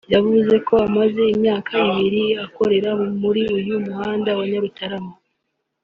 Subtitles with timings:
[0.13, 5.13] yavuze ko amaze imyaka ibiri akorera muri uyu muhanda wa Nyarutarama